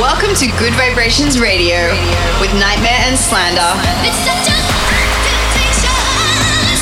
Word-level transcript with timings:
Welcome 0.00 0.34
to 0.36 0.46
Good 0.56 0.72
Vibrations 0.74 1.38
Radio 1.38 1.92
with 2.40 2.48
Nightmare 2.56 2.96
and 3.04 3.12
Slander. 3.18 3.72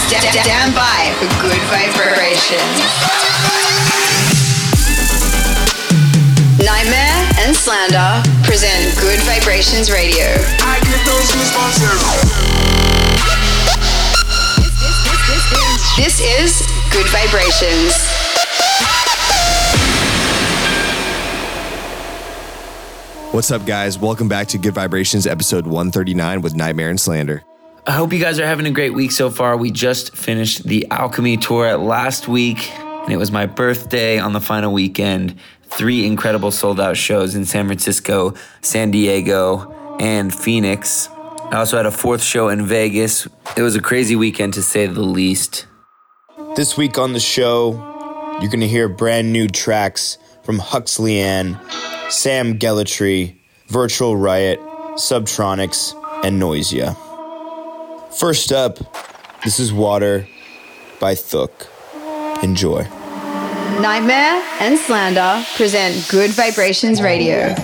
St- 0.06 0.22
stand 0.30 0.74
by 0.78 1.10
for 1.18 1.26
good 1.42 1.58
vibrations. 1.66 2.78
Nightmare 6.62 7.18
and 7.42 7.50
Slander 7.56 8.22
present 8.46 8.94
Good 9.00 9.18
Vibrations 9.26 9.90
Radio. 9.90 10.30
I 10.62 10.78
get 10.86 11.02
those 11.02 11.26
goosebumps. 11.34 11.82
This 15.96 16.20
is 16.20 16.62
Good 16.92 17.06
Vibrations. 17.10 18.29
What's 23.40 23.50
up, 23.50 23.64
guys? 23.64 23.98
Welcome 23.98 24.28
back 24.28 24.48
to 24.48 24.58
Good 24.58 24.74
Vibrations, 24.74 25.26
episode 25.26 25.64
139 25.64 26.42
with 26.42 26.54
Nightmare 26.54 26.90
and 26.90 27.00
Slander. 27.00 27.42
I 27.86 27.92
hope 27.92 28.12
you 28.12 28.18
guys 28.18 28.38
are 28.38 28.44
having 28.44 28.66
a 28.66 28.70
great 28.70 28.92
week 28.92 29.12
so 29.12 29.30
far. 29.30 29.56
We 29.56 29.70
just 29.70 30.14
finished 30.14 30.64
the 30.64 30.86
Alchemy 30.90 31.38
tour 31.38 31.78
last 31.78 32.28
week, 32.28 32.70
and 32.78 33.10
it 33.10 33.16
was 33.16 33.32
my 33.32 33.46
birthday 33.46 34.18
on 34.18 34.34
the 34.34 34.42
final 34.42 34.74
weekend. 34.74 35.38
Three 35.64 36.04
incredible 36.04 36.50
sold 36.50 36.78
out 36.78 36.98
shows 36.98 37.34
in 37.34 37.46
San 37.46 37.64
Francisco, 37.64 38.34
San 38.60 38.90
Diego, 38.90 39.96
and 39.98 40.34
Phoenix. 40.34 41.08
I 41.50 41.56
also 41.56 41.78
had 41.78 41.86
a 41.86 41.90
fourth 41.90 42.22
show 42.22 42.50
in 42.50 42.66
Vegas. 42.66 43.26
It 43.56 43.62
was 43.62 43.74
a 43.74 43.80
crazy 43.80 44.16
weekend 44.16 44.52
to 44.52 44.62
say 44.62 44.86
the 44.86 45.00
least. 45.00 45.66
This 46.56 46.76
week 46.76 46.98
on 46.98 47.14
the 47.14 47.20
show, 47.20 47.70
you're 48.42 48.50
going 48.50 48.60
to 48.60 48.68
hear 48.68 48.86
brand 48.90 49.32
new 49.32 49.48
tracks 49.48 50.18
from 50.42 50.58
Huxley 50.58 51.18
Ann, 51.20 51.58
Sam 52.10 52.58
Gellaitry, 52.58 53.36
Virtual 53.68 54.16
Riot, 54.16 54.60
Subtronics, 54.96 55.94
and 56.24 56.42
Noisia. 56.42 56.96
First 58.12 58.50
up, 58.50 58.78
this 59.44 59.60
is 59.60 59.72
Water 59.72 60.26
by 60.98 61.14
Thook. 61.14 61.68
Enjoy. 62.42 62.82
Nightmare 63.80 64.44
and 64.60 64.76
Slander 64.76 65.44
present 65.56 66.06
Good 66.10 66.30
Vibrations 66.32 67.00
Radio. 67.00 67.54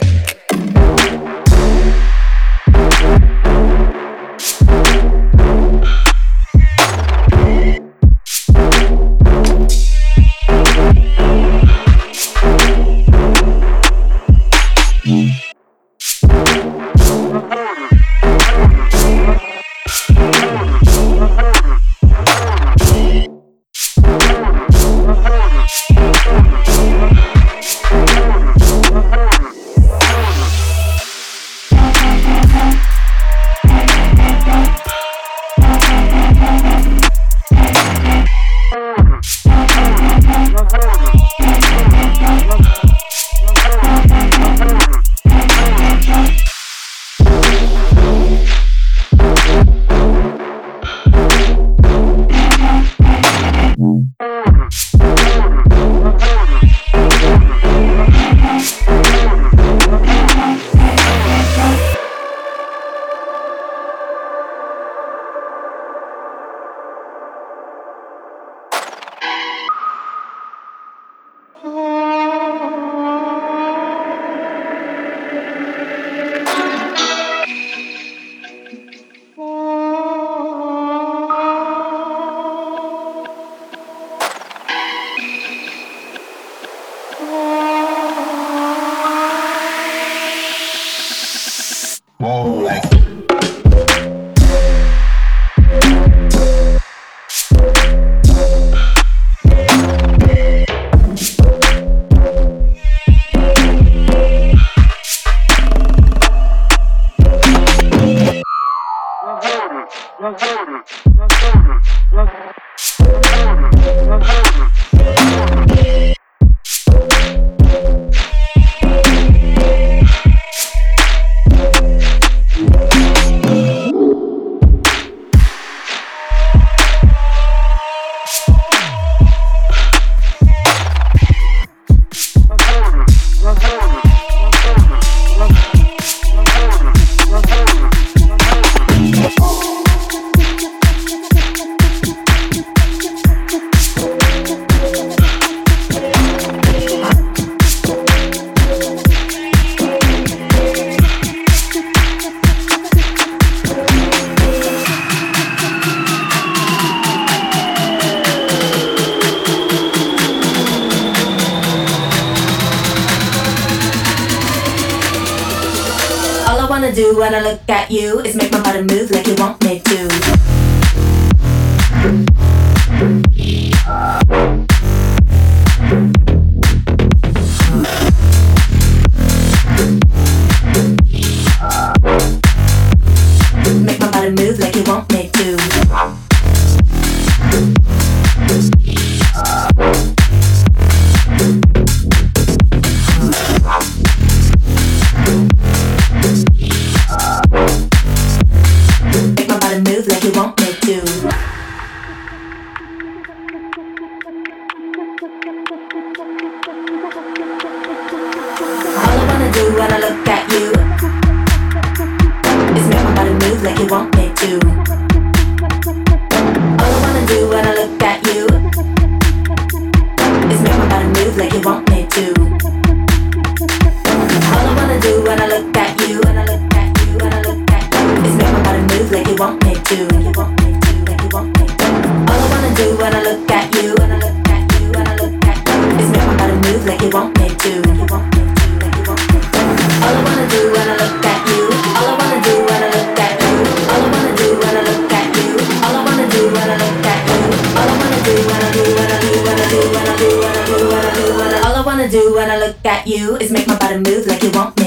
do 252.16 252.34
when 252.34 252.50
I 252.50 252.56
look 252.56 252.76
at 252.86 253.06
you 253.06 253.36
is 253.36 253.52
make 253.52 253.66
my 253.66 253.76
body 253.76 253.96
move 253.96 254.26
like 254.26 254.42
you 254.42 254.50
want 254.52 254.78
me. 254.80 254.85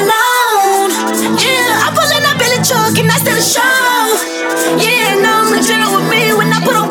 Alone. 0.00 0.90
Yeah, 1.36 1.84
I 1.84 1.92
pull 1.92 2.08
in 2.08 2.22
that 2.24 2.36
Billy 2.40 2.60
truck 2.64 2.96
and 2.96 3.10
still 3.20 3.40
show. 3.40 4.16
Yeah, 4.80 5.20
no, 5.20 5.44
I'm 5.44 5.52
legit 5.52 5.80
with 5.92 6.06
me 6.08 6.32
when 6.32 6.52
I 6.52 6.58
put 6.64 6.76
on. 6.76 6.88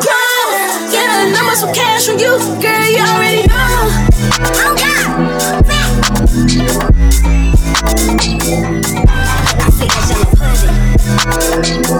Yeah, 0.90 1.26
and 1.26 1.36
I'm 1.36 1.54
some 1.56 1.72
cash 1.74 2.08
on 2.08 2.18
you, 2.18 2.38
girl, 2.62 2.86
you 2.86 3.02
already 3.02 3.46
know. 3.46 3.90
Oh 4.62 4.74
God. 4.78 5.10
I 9.60 9.70
see 9.70 9.86
that 9.86 10.02
yellow 10.10 10.30
pudding. 10.38 10.80
I 11.90 11.99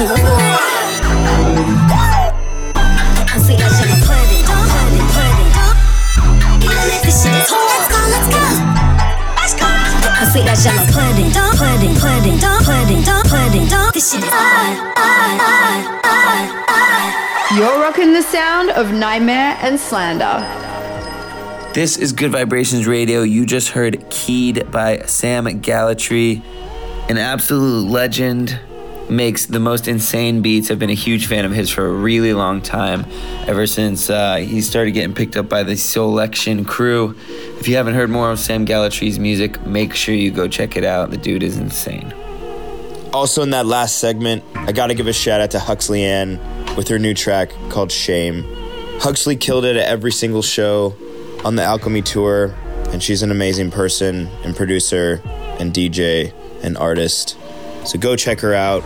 You're 0.00 0.08
rocking 17.82 18.14
the 18.14 18.22
sound 18.22 18.70
of 18.70 18.92
Nightmare 18.92 19.58
and 19.60 19.78
Slander. 19.78 20.40
This 21.74 21.98
is 21.98 22.12
Good 22.14 22.32
Vibrations 22.32 22.86
Radio. 22.86 23.20
You 23.20 23.44
just 23.44 23.68
heard 23.68 24.08
Keyed 24.08 24.70
by 24.70 25.00
Sam 25.00 25.44
Gellaitry, 25.44 26.42
an 27.10 27.18
absolute 27.18 27.86
legend. 27.86 28.58
Makes 29.10 29.46
the 29.46 29.58
most 29.58 29.88
insane 29.88 30.40
beats. 30.40 30.70
I've 30.70 30.78
been 30.78 30.88
a 30.88 30.94
huge 30.94 31.26
fan 31.26 31.44
of 31.44 31.50
his 31.50 31.68
for 31.68 31.84
a 31.84 31.92
really 31.92 32.32
long 32.32 32.62
time, 32.62 33.04
ever 33.48 33.66
since 33.66 34.08
uh, 34.08 34.36
he 34.36 34.60
started 34.60 34.92
getting 34.92 35.14
picked 35.14 35.36
up 35.36 35.48
by 35.48 35.64
the 35.64 35.72
Soulection 35.72 36.64
crew. 36.64 37.16
If 37.58 37.66
you 37.66 37.74
haven't 37.74 37.94
heard 37.94 38.08
more 38.08 38.30
of 38.30 38.38
Sam 38.38 38.64
Gellaitry's 38.64 39.18
music, 39.18 39.60
make 39.66 39.94
sure 39.96 40.14
you 40.14 40.30
go 40.30 40.46
check 40.46 40.76
it 40.76 40.84
out. 40.84 41.10
The 41.10 41.16
dude 41.16 41.42
is 41.42 41.58
insane. 41.58 42.14
Also, 43.12 43.42
in 43.42 43.50
that 43.50 43.66
last 43.66 43.98
segment, 43.98 44.44
I 44.54 44.70
gotta 44.70 44.94
give 44.94 45.08
a 45.08 45.12
shout 45.12 45.40
out 45.40 45.50
to 45.50 45.58
Huxley 45.58 46.04
Ann 46.04 46.38
with 46.76 46.86
her 46.86 46.98
new 47.00 47.12
track 47.12 47.50
called 47.68 47.90
Shame. 47.90 48.44
Huxley 49.00 49.34
killed 49.34 49.64
it 49.64 49.76
at 49.76 49.88
every 49.88 50.12
single 50.12 50.42
show 50.42 50.94
on 51.44 51.56
the 51.56 51.64
Alchemy 51.64 52.02
tour, 52.02 52.54
and 52.90 53.02
she's 53.02 53.24
an 53.24 53.32
amazing 53.32 53.72
person 53.72 54.28
and 54.44 54.54
producer 54.54 55.20
and 55.58 55.72
DJ 55.72 56.32
and 56.62 56.78
artist. 56.78 57.36
So 57.84 57.98
go 57.98 58.16
check 58.16 58.40
her 58.40 58.54
out. 58.54 58.82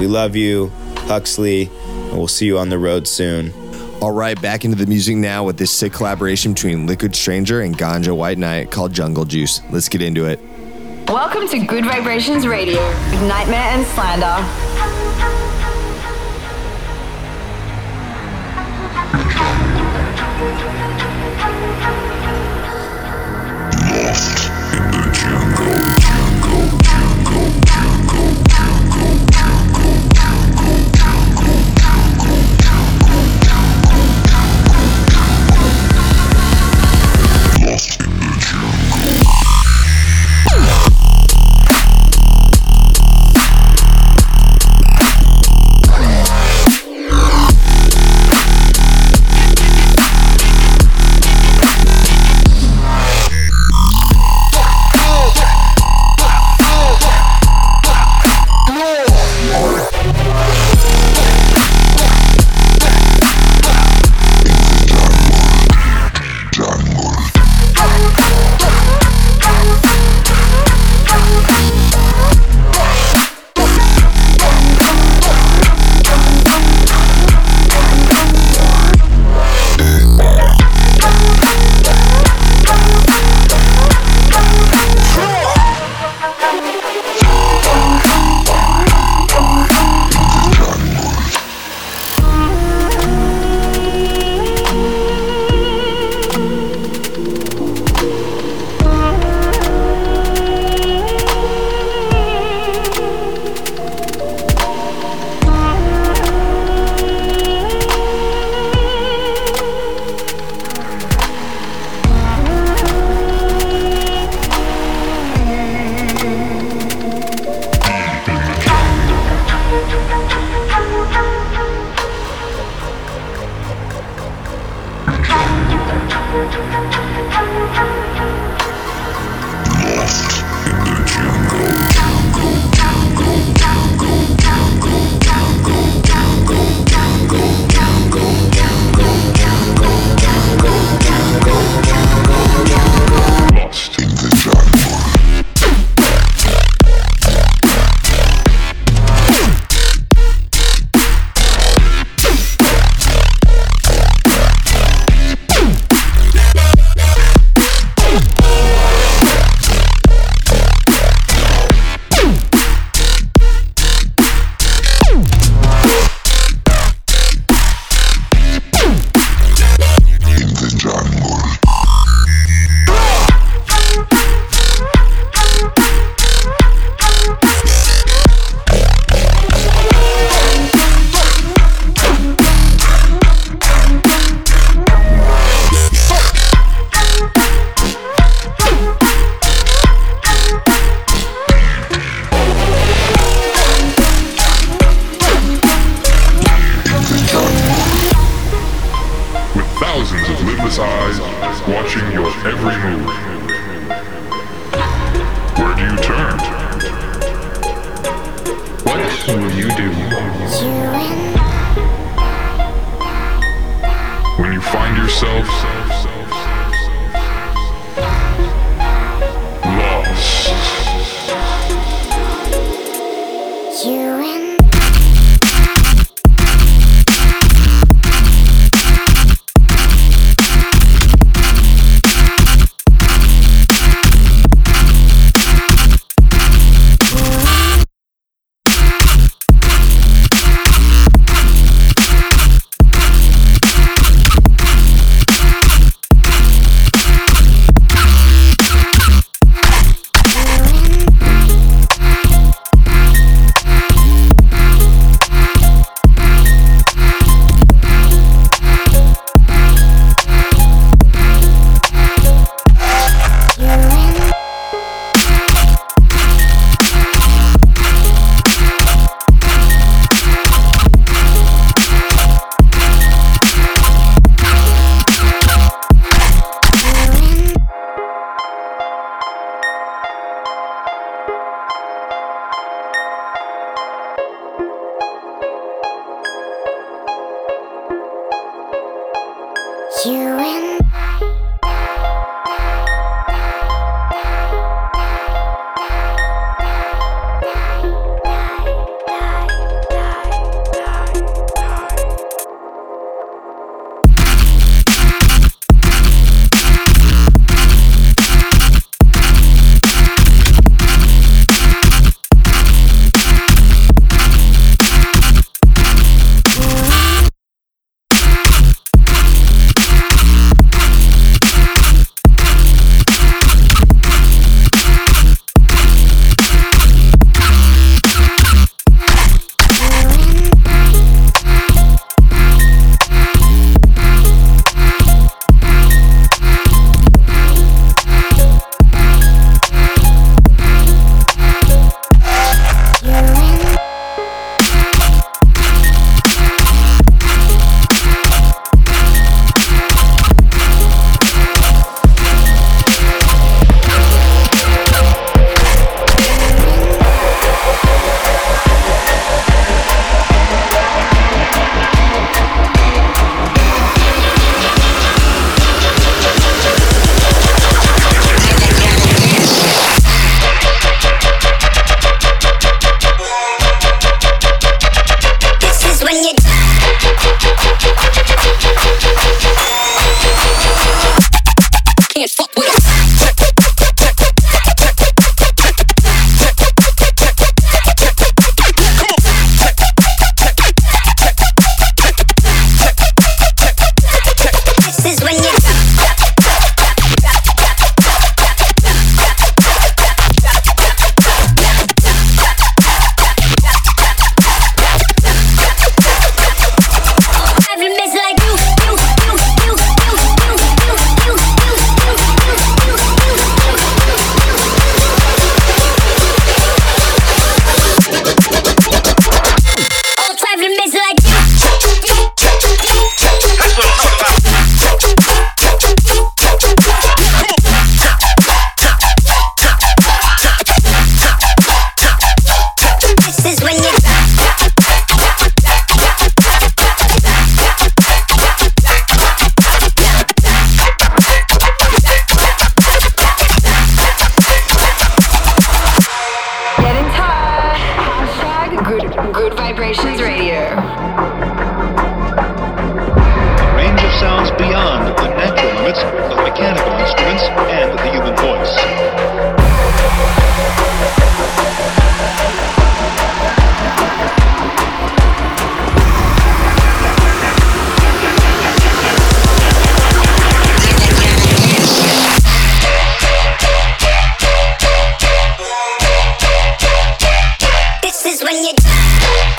We 0.00 0.06
love 0.06 0.36
you, 0.36 0.70
Huxley, 1.06 1.70
and 1.82 2.12
we'll 2.12 2.28
see 2.28 2.46
you 2.46 2.58
on 2.58 2.68
the 2.68 2.78
road 2.78 3.06
soon. 3.06 3.52
All 4.00 4.12
right, 4.12 4.40
back 4.40 4.64
into 4.64 4.76
the 4.76 4.86
music 4.86 5.16
now 5.16 5.42
with 5.42 5.58
this 5.58 5.72
sick 5.72 5.92
collaboration 5.92 6.54
between 6.54 6.86
Liquid 6.86 7.16
Stranger 7.16 7.62
and 7.62 7.76
Ganja 7.76 8.16
White 8.16 8.38
Night 8.38 8.70
called 8.70 8.92
Jungle 8.92 9.24
Juice. 9.24 9.60
Let's 9.70 9.88
get 9.88 10.02
into 10.02 10.24
it. 10.24 10.38
Welcome 11.08 11.48
to 11.48 11.58
Good 11.58 11.84
Vibrations 11.84 12.46
Radio 12.46 12.86
with 13.10 13.22
Nightmare 13.22 13.58
and 13.58 13.84
Slander. 13.88 14.26
Lost 23.90 24.50
in 24.74 24.90
the 24.92 25.10
jungle. 25.12 25.97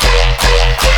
Yeah. 0.02 0.89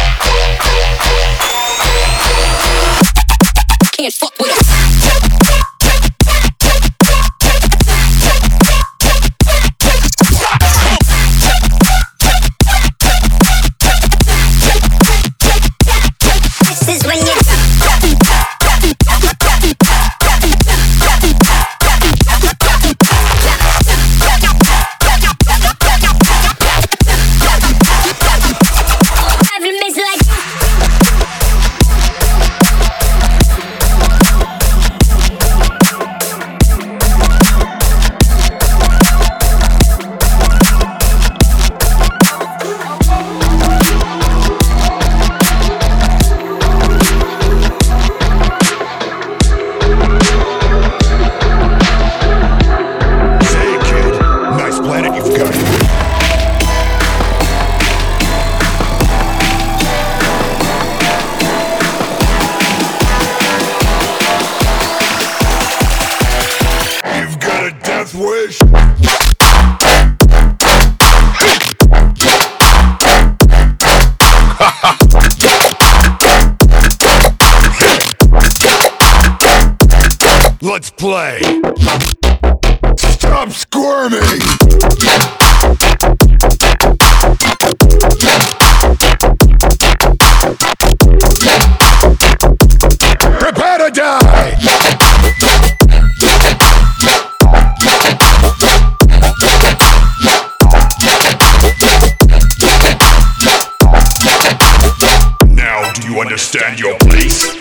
You 106.12 106.20
understand 106.20 106.78
your 106.78 106.98
place? 106.98 107.61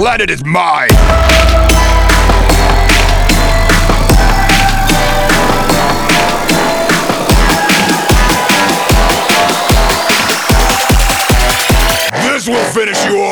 Planet 0.00 0.30
is 0.30 0.42
mine! 0.46 0.88
This 12.22 12.48
will 12.48 12.64
finish 12.72 13.04
you 13.04 13.20
off! 13.20 13.29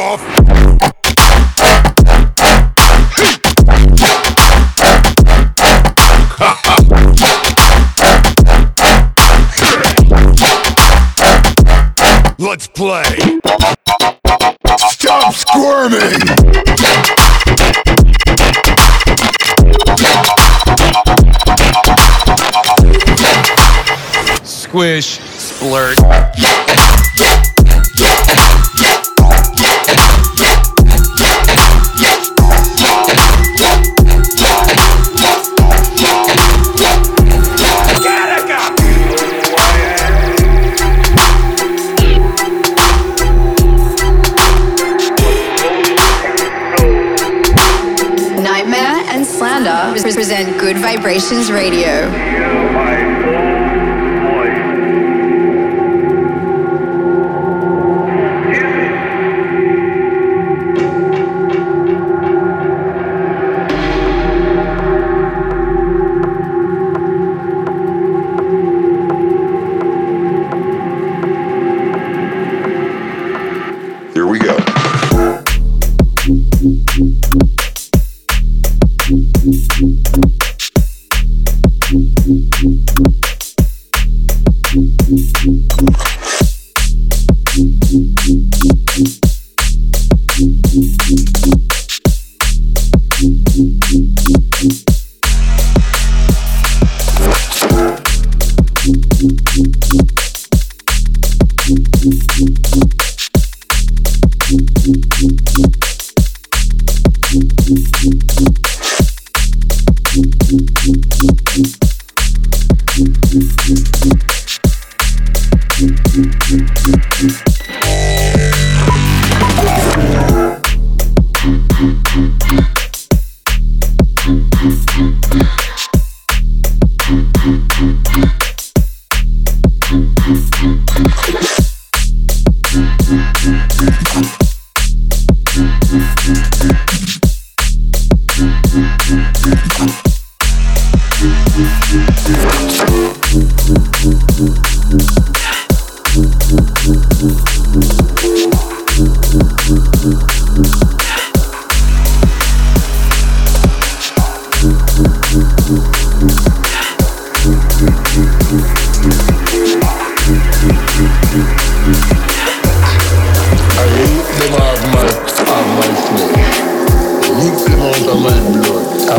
Squish, 24.79 25.19
splurt. 25.19 26.18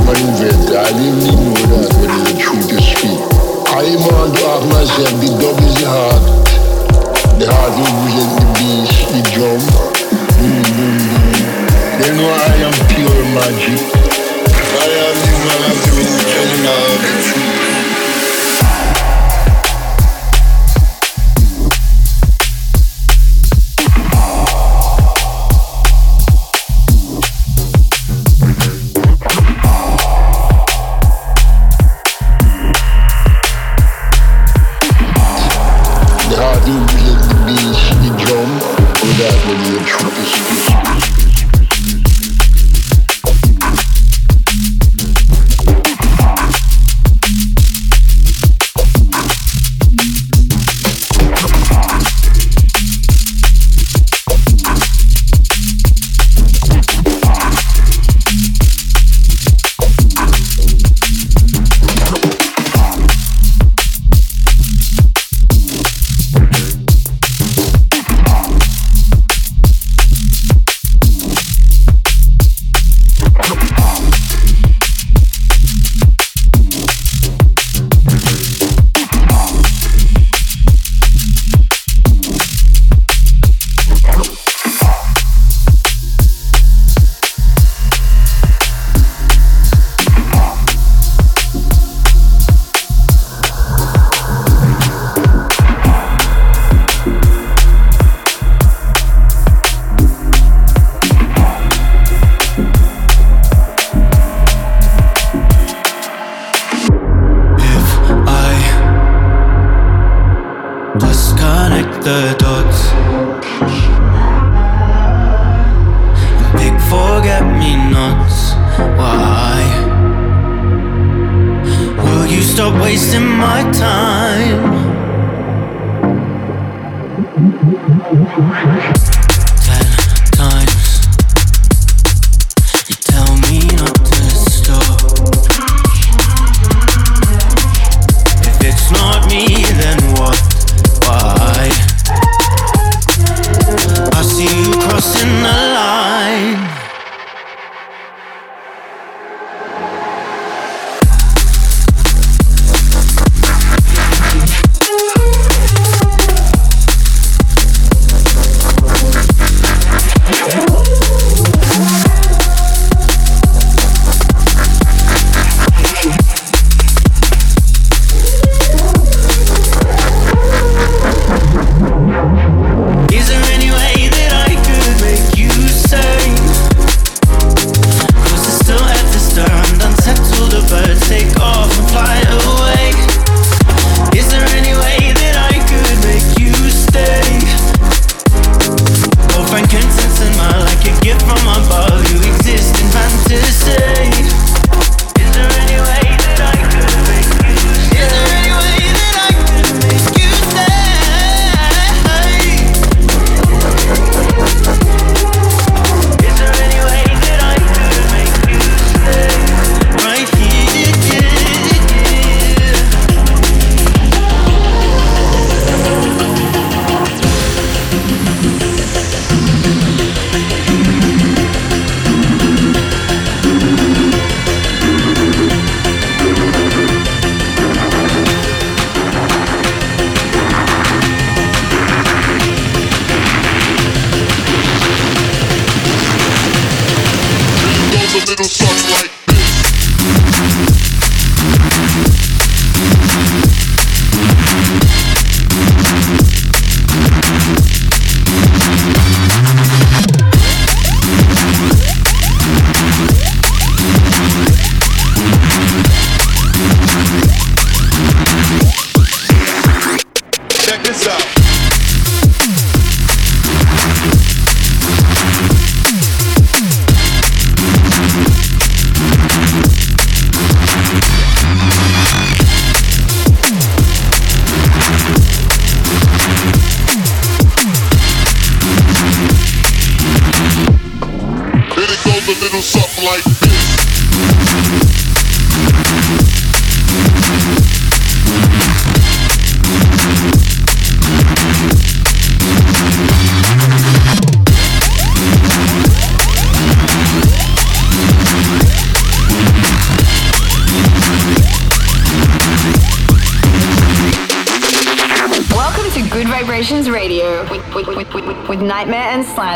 An 0.09 0.33
didn't 0.97 1.21
the. 1.29 1.99
I 3.69 3.85
to 4.35 4.41
have 4.49 4.65
myself 4.69 5.13
the 5.21 5.29
dub 5.39 5.59
is 5.61 5.75
the 5.81 5.87
heart. 5.87 6.23
The 7.37 7.45
heart 7.45 7.73
represent 7.77 8.31
the 8.39 8.45
beast, 8.57 8.97
the 9.13 9.21
drum. 9.33 9.61
Boom, 10.39 10.65
boom, 10.73 10.97
boom. 10.97 11.29
They 12.01 12.11
know 12.17 12.25
I 12.25 12.57
am 12.65 12.75
pure 12.89 13.21
magic. 13.37 13.81
I 14.49 14.89
am 15.05 15.15
the 15.21 15.33
man 15.45 15.61
of 15.69 15.77
the 15.77 15.89
truth. 15.89 17.58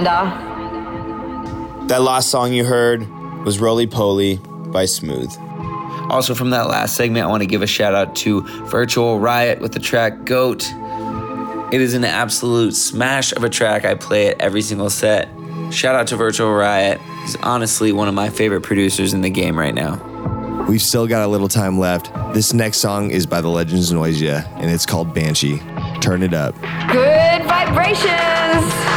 And 0.08 0.30
Slander. 0.30 1.88
That 1.88 2.02
last 2.02 2.30
song 2.30 2.54
you 2.54 2.64
heard 2.64 3.08
was 3.46 3.60
Roly 3.60 3.88
Poly 3.88 4.38
by 4.72 4.86
Smooth. 4.86 5.36
Also, 6.10 6.36
from 6.36 6.50
that 6.52 6.68
last 6.68 6.96
segment, 6.96 7.26
I 7.26 7.30
want 7.30 7.44
to 7.44 7.48
give 7.48 7.62
a 7.62 7.68
shout 7.68 7.94
out 7.94 8.16
to 8.18 8.42
Virtual 8.66 9.20
Riot 9.20 9.60
with 9.60 9.74
the 9.74 9.80
track 9.80 10.26
Goat. 10.26 10.72
It 11.72 11.82
is 11.82 11.94
an 11.94 12.04
absolute 12.04 12.76
smash 12.76 13.34
of 13.34 13.44
a 13.44 13.50
track. 13.50 13.86
I 13.86 13.96
play 13.96 14.28
it 14.28 14.38
every 14.40 14.62
single 14.62 14.90
set. 14.90 15.30
Shout 15.72 15.96
out 15.96 16.08
to 16.08 16.16
Virtual 16.16 16.54
Riot. 16.54 17.02
He's 17.22 17.36
honestly 17.38 17.92
one 17.92 18.08
of 18.08 18.14
my 18.14 18.30
favorite 18.30 18.62
producers 18.62 19.14
in 19.14 19.22
the 19.22 19.30
game 19.30 19.58
right 19.58 19.74
now. 19.74 20.02
We've 20.68 20.82
still 20.82 21.08
got 21.08 21.26
a 21.26 21.28
little 21.28 21.48
time 21.48 21.80
left. 21.80 22.14
This 22.34 22.54
next 22.54 22.78
song 22.78 23.12
is 23.12 23.26
by 23.26 23.42
the 23.42 23.50
Legends 23.50 23.92
Noisia, 23.92 24.48
and 24.58 24.70
it's 24.72 24.86
called 24.86 25.14
Banshee. 25.14 25.60
Turn 26.00 26.22
it 26.24 26.34
up. 26.34 26.54
Good 26.92 27.44
Vibrations! 27.44 28.93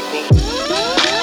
Technique. 0.00 1.19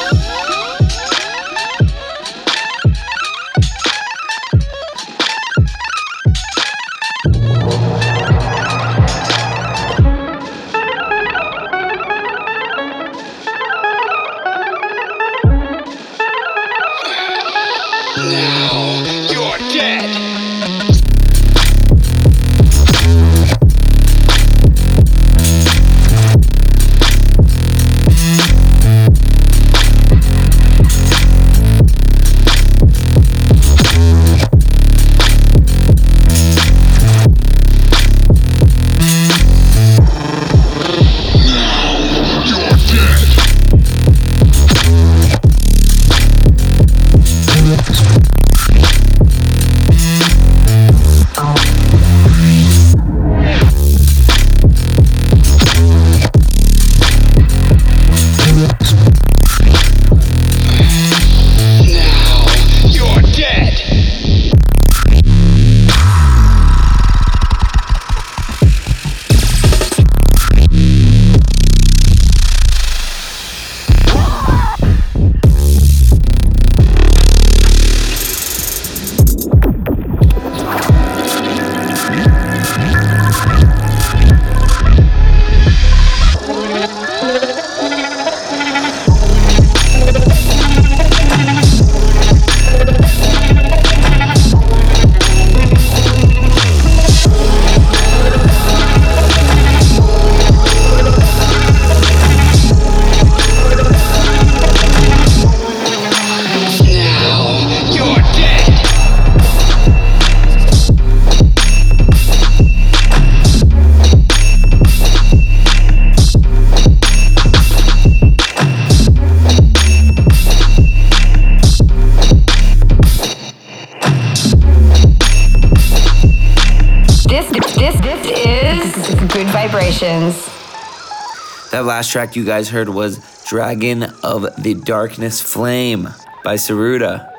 Last 131.88 132.12
track 132.12 132.36
you 132.36 132.44
guys 132.44 132.70
heard 132.70 132.90
was 132.90 133.18
Dragon 133.48 134.04
of 134.22 134.46
the 134.62 134.74
Darkness 134.74 135.42
Flame 135.42 136.10
by 136.44 136.56
Saruda. 136.56 137.32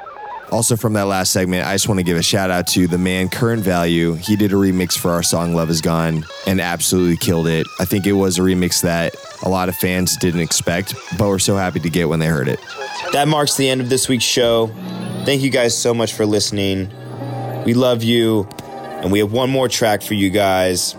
Also, 0.51 0.75
from 0.75 0.95
that 0.95 1.05
last 1.05 1.33
segment, 1.33 1.67
I 1.67 1.75
just 1.75 1.87
want 1.87 1.99
to 1.99 2.03
give 2.03 2.17
a 2.17 2.23
shout 2.23 2.51
out 2.51 2.67
to 2.69 2.87
the 2.87 2.97
man 2.97 3.29
Current 3.29 3.63
Value. 3.63 4.15
He 4.15 4.37
did 4.37 4.51
a 4.51 4.57
remix 4.57 4.97
for 4.97 5.11
our 5.11 5.23
song 5.23 5.55
Love 5.55 5.69
Is 5.69 5.83
Gone 5.83 6.25
and 6.47 6.63
absolutely 6.63 7.19
killed 7.19 7.47
it. 7.47 7.67
I 7.79 7.85
think 7.85 8.07
it 8.07 8.15
was 8.15 8.39
a 8.39 8.41
remix 8.41 8.81
that 8.81 9.15
a 9.43 9.51
lot 9.51 9.69
of 9.69 9.77
fans 9.77 10.17
didn't 10.17 10.41
expect, 10.41 10.95
but 11.19 11.29
were 11.29 11.39
so 11.39 11.55
happy 11.55 11.81
to 11.81 11.91
get 11.91 12.09
when 12.09 12.19
they 12.19 12.27
heard 12.27 12.49
it. 12.49 12.59
That 13.13 13.29
marks 13.29 13.59
the 13.59 13.69
end 13.69 13.83
of 13.83 13.91
this 13.91 14.09
week's 14.09 14.25
show. 14.25 14.69
Thank 15.27 15.43
you 15.43 15.51
guys 15.51 15.77
so 15.77 15.93
much 15.93 16.15
for 16.15 16.25
listening. 16.25 16.91
We 17.67 17.75
love 17.75 18.03
you, 18.03 18.49
and 19.03 19.13
we 19.13 19.19
have 19.19 19.31
one 19.31 19.51
more 19.51 19.69
track 19.69 20.01
for 20.01 20.15
you 20.15 20.31
guys. 20.31 20.95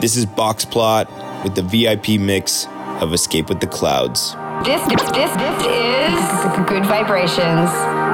This 0.00 0.16
is 0.16 0.24
Box 0.24 0.64
Plot 0.64 1.19
with 1.42 1.54
the 1.54 1.62
VIP 1.62 2.20
mix 2.20 2.66
of 3.00 3.12
Escape 3.12 3.48
with 3.48 3.60
the 3.60 3.66
Clouds. 3.66 4.34
This, 4.64 4.82
this, 4.88 5.02
this, 5.12 5.30
is 5.64 6.68
Good 6.68 6.84
Vibrations. 6.86 8.09